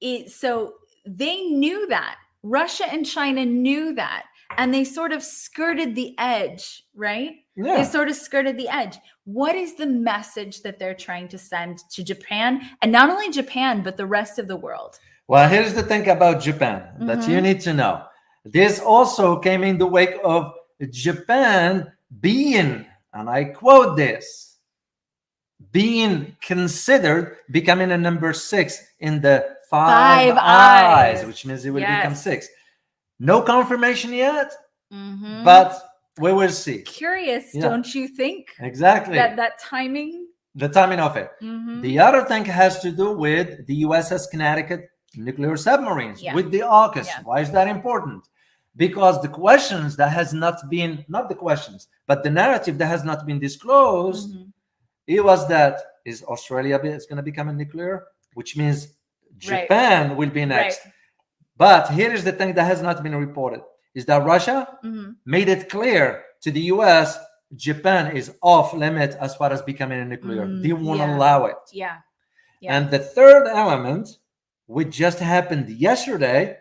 It, 0.00 0.30
so 0.30 0.74
they 1.04 1.42
knew 1.62 1.86
that. 1.88 2.16
Russia 2.44 2.86
and 2.94 3.04
China 3.06 3.44
knew 3.44 3.94
that. 3.94 4.26
And 4.56 4.72
they 4.72 4.84
sort 4.84 5.12
of 5.12 5.22
skirted 5.22 5.94
the 5.94 6.14
edge, 6.18 6.84
right? 6.94 7.32
Yeah. 7.56 7.76
They 7.78 7.84
sort 7.84 8.08
of 8.08 8.16
skirted 8.16 8.56
the 8.56 8.68
edge. 8.68 8.96
What 9.24 9.54
is 9.54 9.74
the 9.74 9.86
message 9.86 10.62
that 10.62 10.78
they're 10.78 10.94
trying 10.94 11.28
to 11.28 11.38
send 11.38 11.78
to 11.92 12.02
Japan? 12.02 12.62
And 12.82 12.90
not 12.92 13.10
only 13.10 13.30
Japan, 13.30 13.82
but 13.82 13.96
the 13.96 14.06
rest 14.06 14.38
of 14.38 14.48
the 14.48 14.56
world. 14.56 14.98
Well, 15.28 15.48
here's 15.48 15.74
the 15.74 15.82
thing 15.82 16.08
about 16.08 16.42
Japan 16.42 16.88
that 17.00 17.26
you 17.28 17.38
Mhm. 17.38 17.42
need 17.42 17.60
to 17.62 17.72
know. 17.72 18.04
This 18.44 18.78
also 18.80 19.38
came 19.38 19.62
in 19.64 19.78
the 19.78 19.86
wake 19.86 20.18
of 20.22 20.52
Japan 20.90 21.90
being, 22.20 22.84
and 23.12 23.30
I 23.30 23.44
quote 23.44 23.96
this, 23.96 24.58
being 25.72 26.36
considered 26.42 27.38
becoming 27.50 27.90
a 27.92 27.98
number 27.98 28.32
six 28.32 28.82
in 29.00 29.20
the 29.22 29.56
five, 29.70 30.34
Five 30.34 30.38
eyes, 30.38 31.18
Eyes. 31.20 31.26
which 31.26 31.46
means 31.46 31.64
it 31.64 31.70
will 31.70 31.80
become 31.80 32.14
six. 32.14 32.48
No 33.18 33.42
confirmation 33.42 34.12
yet, 34.12 34.52
Mhm. 34.92 35.44
but 35.44 35.70
we 36.18 36.32
will 36.32 36.50
see. 36.50 36.82
curious, 36.82 37.54
Yeah. 37.54 37.62
don't 37.68 37.94
you 37.94 38.08
think? 38.08 38.48
Exactly. 38.60 39.16
That 39.16 39.36
that 39.36 39.58
timing. 39.58 40.28
the 40.56 40.68
timing 40.68 41.00
of 41.00 41.16
it. 41.16 41.30
Mhm. 41.42 41.82
The 41.82 41.98
other 41.98 42.22
thing 42.24 42.44
has 42.44 42.78
to 42.80 42.92
do 42.92 43.08
with 43.26 43.66
the 43.66 43.74
USS 43.86 44.28
Connecticut 44.28 44.88
nuclear 45.16 45.56
submarines 45.56 46.22
Yeah. 46.22 46.32
with 46.36 46.52
the 46.52 46.60
AUKUS. 46.62 47.06
Yeah. 47.06 47.22
Why 47.24 47.40
is 47.40 47.50
that 47.50 47.66
important? 47.66 48.22
Because 48.76 49.20
the 49.20 49.28
questions 49.28 49.96
that 49.96 50.10
has 50.10 50.32
not 50.32 50.56
been 50.70 51.04
not 51.08 51.28
the 51.28 51.34
questions, 51.34 51.88
but 52.06 52.22
the 52.22 52.30
narrative 52.30 52.78
that 52.78 52.86
has 52.86 53.02
not 53.04 53.26
been 53.26 53.40
disclosed, 53.40 54.32
Mhm. 54.32 54.52
it 55.08 55.24
was 55.24 55.40
that 55.48 55.74
is 56.04 56.22
Australia 56.24 56.78
is 56.84 57.06
going 57.06 57.16
to 57.16 57.22
become 57.30 57.48
a 57.48 57.52
nuclear, 57.52 57.94
which 58.34 58.56
means 58.56 58.78
Right. 58.86 59.62
Japan 59.62 60.16
will 60.16 60.30
be 60.30 60.44
next. 60.44 60.80
But 61.56 61.90
here 61.90 62.12
is 62.12 62.24
the 62.24 62.32
thing 62.32 62.54
that 62.54 62.64
has 62.64 62.82
not 62.82 63.02
been 63.02 63.14
reported: 63.14 63.62
is 63.94 64.04
that 64.06 64.24
Russia 64.24 64.58
Mhm. 64.84 65.16
made 65.24 65.48
it 65.48 65.68
clear 65.70 66.24
to 66.42 66.50
the 66.50 66.62
US 66.74 67.18
Japan 67.54 68.16
is 68.16 68.34
off 68.42 68.74
limit 68.74 69.16
as 69.20 69.36
far 69.36 69.52
as 69.52 69.62
becoming 69.62 70.00
a 70.00 70.04
nuclear. 70.04 70.46
Mm, 70.46 70.62
they 70.62 70.72
won't 70.72 70.98
yeah. 70.98 71.16
allow 71.16 71.44
it. 71.46 71.56
Yeah. 71.72 71.96
Yeah. 72.60 72.76
And 72.76 72.90
the 72.90 72.98
third 72.98 73.46
element, 73.46 74.18
which 74.66 74.90
just 74.90 75.20
happened 75.20 75.68
yesterday, 75.68 76.58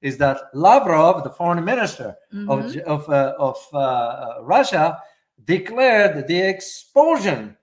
is 0.00 0.18
that 0.18 0.38
Lavrov, 0.52 1.22
the 1.22 1.30
foreign 1.30 1.64
minister 1.64 2.16
Mhm. 2.32 2.48
of, 2.52 2.60
of, 2.94 3.08
uh, 3.08 3.34
of 3.38 3.56
uh, 3.72 4.42
Russia, 4.42 5.00
declared 5.44 6.26
the 6.26 6.40
expulsion 6.40 7.56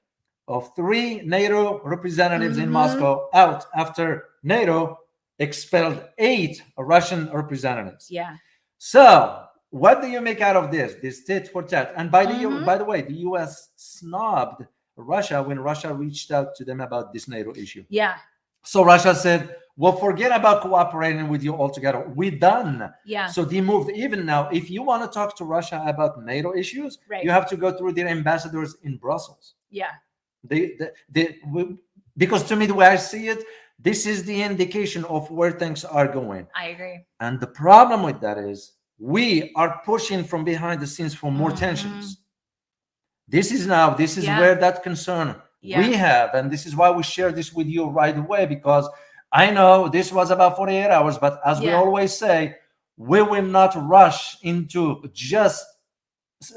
of 0.47 0.73
three 0.75 1.21
NATO 1.21 1.81
representatives 1.83 2.57
in 2.57 2.69
Mhm. 2.69 2.73
Moscow 2.79 3.29
out 3.33 3.65
after 3.75 4.05
NATO 4.43 4.97
expelled 5.41 5.97
eight 6.17 6.61
Russian 6.77 7.21
representatives. 7.31 8.09
Yeah. 8.09 8.35
So, 8.77 9.43
what 9.69 10.01
do 10.01 10.07
you 10.07 10.21
make 10.21 10.41
out 10.41 10.55
of 10.55 10.71
this? 10.71 10.95
This 11.01 11.23
tit 11.23 11.47
for 11.53 11.63
tat. 11.63 11.93
And 11.97 12.09
by 12.11 12.23
the 12.25 12.33
Mhm. 12.33 12.65
by 12.65 12.77
the 12.77 12.85
way, 12.91 13.01
the 13.01 13.17
U.S. 13.29 13.51
snubbed 13.75 14.65
Russia 14.95 15.37
when 15.47 15.59
Russia 15.59 15.89
reached 15.93 16.29
out 16.31 16.55
to 16.57 16.61
them 16.69 16.79
about 16.81 17.05
this 17.13 17.27
NATO 17.27 17.51
issue. 17.55 17.83
Yeah. 17.89 18.15
So 18.63 18.83
Russia 18.93 19.13
said, 19.15 19.41
"Well, 19.81 19.95
forget 20.07 20.31
about 20.39 20.61
cooperating 20.61 21.27
with 21.33 21.41
you 21.47 21.53
altogether. 21.55 21.99
We're 22.19 22.37
done." 22.51 22.93
Yeah. 23.05 23.27
So 23.35 23.39
they 23.51 23.61
moved. 23.61 23.89
Even 24.05 24.25
now, 24.33 24.41
if 24.59 24.69
you 24.69 24.81
want 24.89 25.01
to 25.03 25.09
talk 25.19 25.29
to 25.37 25.45
Russia 25.57 25.77
about 25.93 26.11
NATO 26.33 26.49
issues, 26.63 26.91
Right. 27.09 27.23
you 27.25 27.31
have 27.31 27.47
to 27.51 27.57
go 27.57 27.69
through 27.77 27.93
their 27.93 28.07
ambassadors 28.17 28.71
in 28.83 28.97
Brussels. 28.97 29.55
Yeah. 29.71 29.93
They, 30.43 30.61
they, 30.79 30.89
they 31.15 31.25
we- 31.53 31.77
because 32.17 32.43
to 32.49 32.55
me, 32.59 32.65
the 32.67 32.73
way 32.79 32.87
I 32.87 32.97
see 32.97 33.23
it, 33.33 33.39
this 33.81 34.05
is 34.05 34.23
the 34.23 34.41
indication 34.43 35.03
of 35.05 35.29
where 35.31 35.51
things 35.51 35.83
are 35.83 36.07
going. 36.07 36.47
I 36.55 36.67
agree. 36.67 36.99
And 37.19 37.39
the 37.39 37.47
problem 37.47 38.03
with 38.03 38.19
that 38.21 38.37
is 38.37 38.73
we 38.99 39.51
are 39.55 39.81
pushing 39.85 40.23
from 40.23 40.43
behind 40.43 40.81
the 40.81 40.87
scenes 40.87 41.15
for 41.15 41.31
more 41.31 41.51
Mhm. 41.51 41.57
tensions. 41.57 42.17
This 43.27 43.51
is 43.51 43.65
now, 43.65 43.91
this 43.91 44.17
is 44.17 44.25
Yeah. 44.25 44.39
where 44.39 44.55
that 44.55 44.83
concern 44.83 45.35
Yeah. 45.61 45.79
we 45.79 45.93
have. 45.93 46.33
And 46.35 46.51
this 46.51 46.65
is 46.65 46.75
why 46.75 46.89
we 46.91 47.03
share 47.03 47.31
this 47.31 47.53
with 47.53 47.67
you 47.67 47.85
right 47.89 48.17
away 48.17 48.45
because 48.45 48.87
I 49.31 49.49
know 49.49 49.87
this 49.87 50.11
was 50.11 50.29
about 50.31 50.57
48 50.57 50.91
hours, 50.91 51.17
but 51.17 51.39
as 51.45 51.61
we 51.61 51.71
always 51.71 52.11
say, 52.17 52.55
we 52.97 53.21
will 53.21 53.45
not 53.59 53.73
rush 53.89 54.37
into 54.43 55.01
just 55.13 55.65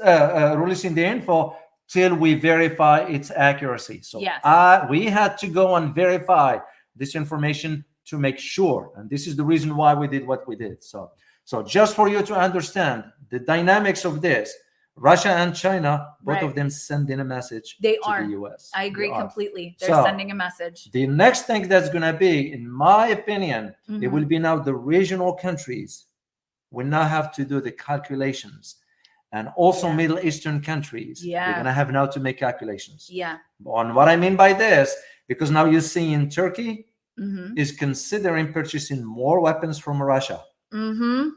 uh, 0.03 0.07
uh, 0.07 0.55
releasing 0.57 0.95
the 0.95 1.05
info 1.05 1.55
till 1.87 2.15
we 2.15 2.33
verify 2.33 2.99
its 3.01 3.31
accuracy. 3.31 4.01
So 4.01 4.19
Yes. 4.19 4.41
uh, 4.43 4.87
we 4.89 5.05
had 5.05 5.37
to 5.37 5.47
go 5.47 5.75
and 5.75 5.93
verify 5.93 6.57
this 6.95 7.15
information 7.15 7.83
to 8.05 8.17
make 8.17 8.37
sure, 8.37 8.91
and 8.95 9.09
this 9.09 9.27
is 9.27 9.35
the 9.35 9.43
reason 9.43 9.75
why 9.75 9.93
we 9.93 10.07
did 10.07 10.25
what 10.27 10.47
we 10.47 10.55
did. 10.55 10.83
So, 10.83 11.11
so 11.43 11.63
just 11.63 11.95
for 11.95 12.07
you 12.07 12.21
to 12.23 12.35
understand 12.35 13.03
the 13.29 13.39
dynamics 13.39 14.05
of 14.05 14.21
this, 14.21 14.53
Russia 14.97 15.29
and 15.29 15.53
China, 15.53 16.07
both 16.21 16.35
Right. 16.35 16.43
of 16.43 16.55
them 16.55 16.69
sending 16.69 17.19
a 17.19 17.23
message 17.25 17.77
They 17.81 17.95
to 17.95 18.03
are. 18.05 18.23
the 18.25 18.31
US. 18.39 18.71
I 18.73 18.85
agree 18.85 19.09
They 19.09 19.17
completely. 19.19 19.75
They're 19.79 19.89
So- 19.89 20.03
sending 20.05 20.31
a 20.31 20.35
message. 20.35 20.89
The 20.91 21.05
next 21.07 21.41
thing 21.47 21.67
that's 21.67 21.89
going 21.89 22.03
to 22.03 22.17
be, 22.17 22.53
in 22.53 22.69
my 22.69 23.07
opinion, 23.07 23.75
it 23.89 23.91
Mhm. 23.91 24.11
will 24.11 24.25
be 24.25 24.39
now 24.39 24.57
the 24.57 24.73
regional 24.75 25.33
countries 25.33 26.05
will 26.71 26.85
now 26.87 27.03
have 27.03 27.33
to 27.33 27.43
do 27.43 27.59
the 27.59 27.71
calculations. 27.71 28.77
And 29.33 29.49
also 29.57 29.87
Yeah. 29.87 29.95
Middle 29.95 30.19
Eastern 30.19 30.61
countries. 30.61 31.25
Yeah. 31.25 31.45
They're 31.45 31.53
going 31.55 31.65
to 31.65 31.73
have 31.73 31.91
now 31.91 32.05
to 32.05 32.19
make 32.21 32.37
calculations. 32.37 33.09
Yeah. 33.11 33.39
On 33.65 33.93
what 33.93 34.07
I 34.07 34.15
mean 34.15 34.37
by 34.37 34.53
this, 34.53 34.95
because 35.27 35.51
now 35.51 35.65
you 35.65 35.81
see 35.81 36.13
in 36.13 36.29
Turkey 36.29 36.87
hmm 37.17 37.53
is 37.55 37.71
considering 37.71 38.51
purchasing 38.51 39.01
more 39.03 39.39
weapons 39.39 39.77
from 39.79 40.01
Russia. 40.01 40.39
hmm 40.71 41.29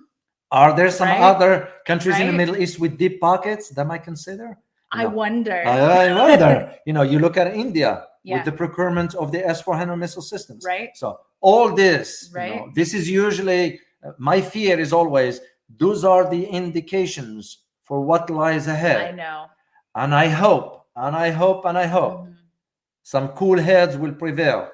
Are 0.51 0.73
there 0.75 0.91
some 0.91 1.09
Right. 1.09 1.21
other 1.31 1.53
countries 1.87 2.19
in 2.21 2.27
the 2.27 2.33
Middle 2.41 2.57
East 2.63 2.81
with 2.81 2.97
deep 2.99 3.21
pockets 3.21 3.69
that 3.77 3.87
might 3.87 4.03
consider? 4.11 4.49
I 4.91 5.03
No. 5.05 5.11
wonder. 5.23 5.59
I 5.67 6.13
wonder. 6.23 6.75
you 6.87 6.93
know, 6.97 7.03
you 7.13 7.19
look 7.25 7.37
at 7.37 7.49
India 7.55 7.91
Yeah. 8.25 8.35
with 8.35 8.45
the 8.49 8.53
procurement 8.63 9.15
of 9.23 9.31
the 9.35 9.41
S400 9.57 9.97
missile 9.99 10.23
systems. 10.35 10.63
Right. 10.67 10.91
So 10.97 11.09
all 11.41 11.67
this, 11.85 12.09
you 12.33 12.37
Right. 12.41 12.51
know, 12.57 12.73
this 12.79 12.91
is 12.99 13.05
usually 13.25 13.65
uh, 14.05 14.13
my 14.31 14.41
fear 14.41 14.75
is 14.85 14.93
always 14.93 15.35
those 15.85 16.01
are 16.13 16.25
the 16.35 16.45
indications 16.61 17.43
for 17.87 18.01
what 18.01 18.31
lies 18.31 18.67
ahead. 18.67 19.01
I 19.13 19.13
know. 19.23 19.39
And 20.03 20.15
I 20.15 20.29
hope, 20.45 20.69
and 20.97 21.15
I 21.27 21.29
hope, 21.43 21.61
and 21.69 21.77
I 21.77 21.87
hope 21.99 22.17
Mhm. 22.19 22.35
Some 23.09 23.29
cool 23.29 23.59
heads 23.59 23.97
will 23.97 24.13
prevail. 24.13 24.69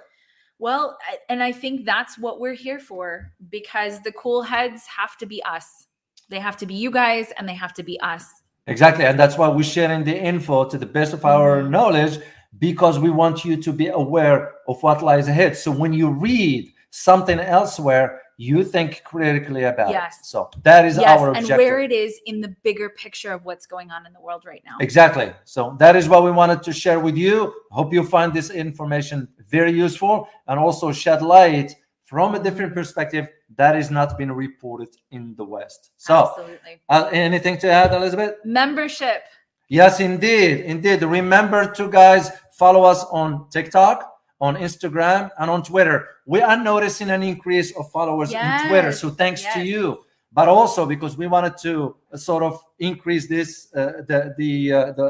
Well, 0.59 0.99
and 1.29 1.41
I 1.41 1.53
think 1.53 1.85
that's 1.85 2.19
what 2.19 2.41
we're 2.41 2.61
here 2.67 2.81
for 2.81 3.31
because 3.49 4.00
the 4.03 4.11
cool 4.11 4.43
heads 4.43 4.83
have 4.87 5.17
to 5.19 5.26
be 5.26 5.41
us. 5.45 5.87
They 6.31 6.41
have 6.41 6.57
to 6.57 6.67
be 6.67 6.75
you 6.75 6.91
guys 6.91 7.33
and 7.38 7.49
they 7.49 7.55
have 7.55 7.73
to 7.75 7.85
be 7.85 7.97
us. 8.00 8.25
Exactly. 8.67 9.05
And 9.05 9.17
that's 9.17 9.38
why 9.38 9.47
we're 9.47 9.62
sharing 9.62 10.03
the 10.03 10.21
info 10.21 10.64
to 10.64 10.76
the 10.76 10.85
best 10.99 11.12
of 11.12 11.25
our 11.25 11.62
Mhm. 11.62 11.71
knowledge 11.71 12.19
because 12.59 12.99
we 12.99 13.09
want 13.09 13.45
you 13.45 13.57
to 13.57 13.73
be 13.73 13.87
aware 13.87 14.50
of 14.67 14.83
what 14.83 15.00
lies 15.00 15.29
ahead. 15.29 15.57
So 15.57 15.71
when 15.71 15.93
you 15.93 16.11
read 16.11 16.73
something 16.91 17.38
elsewhere, 17.38 18.21
you 18.37 18.64
think 18.64 19.03
critically 19.05 19.64
about 19.64 19.91
Yes. 19.91 20.19
it. 20.21 20.26
So 20.26 20.50
that 20.62 20.85
is 20.85 20.97
yes, 20.97 21.21
our 21.21 21.35
and 21.35 21.47
where 21.49 21.81
it 21.81 21.93
is 21.93 22.21
in 22.26 22.41
the 22.41 22.55
bigger 22.62 22.88
picture 22.88 23.33
of 23.33 23.45
what's 23.45 23.67
going 23.67 23.91
on 23.91 24.07
in 24.07 24.12
the 24.12 24.21
world 24.21 24.45
right 24.45 24.62
now. 24.64 24.76
Exactly. 24.81 25.33
So 25.45 25.76
that 25.79 25.95
is 25.97 26.09
what 26.09 26.25
we 26.25 26.31
wanted 26.31 26.62
to 26.64 26.73
share 26.73 26.99
with 27.00 27.17
you. 27.17 27.55
Hope 27.71 27.93
you 27.93 28.03
find 28.05 28.33
this 28.33 28.50
information 28.50 29.29
very 29.49 29.73
useful 29.73 30.29
and 30.49 30.59
also 30.59 30.93
shed 30.93 31.23
light 31.23 31.75
from 32.05 32.35
a 32.35 32.38
different 32.38 32.75
perspective 32.75 33.29
that 33.57 33.76
is 33.76 33.91
not 33.91 34.19
being 34.19 34.33
reported 34.33 34.88
in 35.11 35.35
the 35.37 35.45
West. 35.45 35.93
So, 35.97 36.29
Absolutely. 36.29 36.81
uh, 36.88 37.09
anything 37.12 37.57
to 37.59 37.71
add, 37.71 37.93
Elizabeth? 37.93 38.35
Membership. 38.45 39.23
Yes, 39.69 40.00
indeed. 40.00 40.61
Indeed. 40.61 41.03
Remember 41.03 41.71
to 41.73 41.88
guys 41.88 42.31
follow 42.53 42.85
us 42.85 43.05
on 43.11 43.49
TikTok, 43.50 44.13
on 44.45 44.53
Instagram, 44.57 45.31
and 45.39 45.51
on 45.51 45.63
Twitter. 45.63 45.97
We 46.27 46.43
are 46.43 46.59
noticing 46.73 47.09
an 47.11 47.23
increase 47.23 47.75
of 47.79 47.91
followers 47.91 48.29
on 48.35 48.69
Twitter. 48.69 48.93
So 48.93 49.07
Yes, 49.09 49.17
thanks 49.17 49.43
to 49.55 49.61
you. 49.73 49.85
But 50.33 50.49
also 50.49 50.85
because 50.85 51.17
we 51.17 51.27
wanted 51.29 51.57
to 51.67 51.73
uh, 52.13 52.17
sort 52.17 52.43
of 52.43 52.61
increase 52.79 53.25
this 53.27 53.49
uh, 53.75 54.03
the 54.09 54.35
the 54.37 54.53
uh, 54.73 54.93
the 54.99 55.07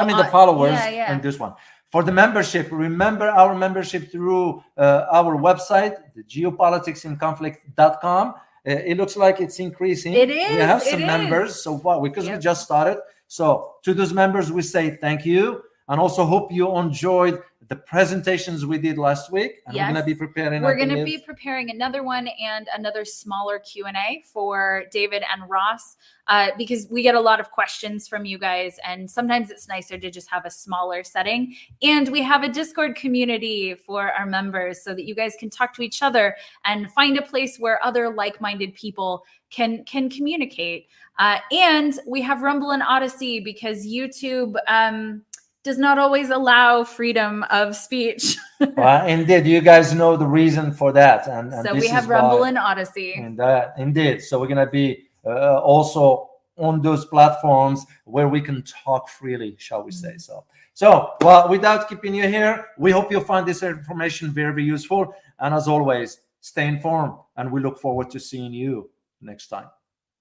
I 0.00 0.04
mean 0.06 0.16
the 0.16 0.30
followers 0.38 0.72
Yeah, 0.72 0.88
yeah. 0.88 1.12
and 1.12 1.22
this 1.22 1.38
one. 1.38 1.52
For 1.92 2.02
the 2.02 2.10
membership, 2.10 2.66
remember 2.72 3.28
our 3.42 3.54
membership 3.54 4.10
through 4.10 4.64
uh, 4.76 5.18
our 5.18 5.32
website, 5.48 5.94
the 6.16 6.24
geopoliticsinconflict.com. 6.32 8.26
uh, 8.28 8.90
it 8.90 8.96
looks 9.00 9.16
like 9.24 9.36
it's 9.44 9.58
increasing. 9.60 10.12
It 10.14 10.30
is. 10.30 10.50
We 10.56 10.62
have 10.72 10.82
some 10.82 11.02
is. 11.02 11.06
members 11.14 11.50
so 11.66 11.78
far 11.78 12.02
because 12.02 12.24
we 12.28 12.36
just 12.38 12.62
started. 12.64 12.98
So 13.28 13.44
to 13.84 13.94
those 13.94 14.12
members, 14.12 14.46
we 14.50 14.62
say 14.62 14.84
thank 15.06 15.20
you, 15.32 15.62
and 15.88 16.00
also 16.00 16.24
hope 16.24 16.50
you 16.52 16.76
enjoyed 16.76 17.42
the 17.68 17.76
presentations 17.76 18.66
we 18.66 18.78
did 18.78 18.98
last 18.98 19.32
week. 19.32 19.62
And 19.66 19.76
we're 19.76 19.94
gonna 19.94 20.04
be 20.04 20.14
preparing. 20.14 20.62
We're 20.62 20.76
going 20.76 20.90
to 20.90 21.04
be 21.04 21.18
preparing 21.18 21.70
another 21.70 22.02
one 22.02 22.28
and 22.40 22.68
another 22.76 23.04
smaller 23.04 23.58
Q&A 23.58 24.22
for 24.32 24.84
David 24.90 25.22
and 25.32 25.48
Ross 25.48 25.96
uh, 26.26 26.50
because 26.58 26.86
we 26.90 27.02
get 27.02 27.14
a 27.14 27.20
lot 27.20 27.40
of 27.40 27.50
questions 27.50 28.08
from 28.08 28.24
you 28.24 28.38
guys 28.38 28.76
and 28.84 29.10
sometimes 29.10 29.50
it's 29.50 29.68
nicer 29.68 29.98
to 29.98 30.10
just 30.10 30.30
have 30.30 30.44
a 30.44 30.50
smaller 30.50 31.02
setting 31.02 31.54
and 31.82 32.08
we 32.08 32.22
have 32.22 32.42
a 32.42 32.48
Discord 32.48 32.96
community 32.96 33.74
for 33.74 34.10
our 34.12 34.26
members 34.26 34.82
so 34.82 34.94
that 34.94 35.04
you 35.04 35.14
guys 35.14 35.34
can 35.38 35.50
talk 35.50 35.74
to 35.74 35.82
each 35.82 36.02
other 36.02 36.36
and 36.64 36.90
find 36.92 37.18
a 37.18 37.22
place 37.22 37.58
where 37.58 37.84
other 37.84 38.10
like-minded 38.10 38.74
people 38.74 39.24
can 39.50 39.84
can 39.84 40.08
communicate. 40.10 40.88
Uh, 41.18 41.38
and 41.52 42.00
we 42.08 42.20
have 42.20 42.42
Rumble 42.42 42.72
and 42.72 42.82
Odysee 42.82 43.40
because 43.40 43.86
YouTube 43.86 44.56
um, 44.66 45.22
does 45.64 45.78
not 45.78 45.98
always 45.98 46.30
allow 46.30 46.84
freedom 46.84 47.44
of 47.50 47.74
speech. 47.74 48.36
Well, 48.76 49.06
indeed, 49.06 49.46
you 49.46 49.60
guys 49.60 49.92
know 49.92 50.16
the 50.16 50.26
reason 50.26 50.72
for 50.72 50.92
that, 50.92 51.26
and, 51.26 51.52
and 51.52 51.66
so 51.66 51.74
we 51.74 51.88
have 51.88 52.08
Rumble 52.08 52.40
why- 52.40 52.48
and 52.50 52.56
Odysee. 52.56 53.14
And 53.18 53.38
uh, 53.40 53.70
indeed, 53.76 54.22
so 54.22 54.40
we're 54.40 54.46
gonna 54.46 54.70
be 54.70 55.08
uh, 55.26 55.58
also 55.60 56.30
on 56.56 56.80
those 56.80 57.04
platforms 57.04 57.84
where 58.04 58.28
we 58.28 58.40
can 58.40 58.62
talk 58.62 59.08
freely, 59.08 59.56
shall 59.58 59.82
we 59.82 59.90
say 59.90 60.16
so. 60.16 60.44
So, 60.72 61.10
well, 61.20 61.48
without 61.48 61.88
keeping 61.88 62.14
you 62.14 62.26
here, 62.28 62.66
we 62.78 62.90
hope 62.90 63.10
you 63.10 63.20
find 63.20 63.46
this 63.46 63.62
information 63.62 64.30
very, 64.30 64.52
very 64.52 64.64
useful. 64.64 65.14
And 65.38 65.52
as 65.54 65.68
always, 65.68 66.20
stay 66.40 66.68
informed, 66.68 67.14
and 67.36 67.50
we 67.50 67.60
look 67.60 67.78
forward 67.78 68.08
to 68.10 68.20
seeing 68.20 68.52
you 68.52 68.88
next 69.20 69.48
time. 69.48 69.68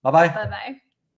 Bye 0.02 0.12
bye. 0.12 0.28
Bye 0.28 0.46
bye. 0.48 0.93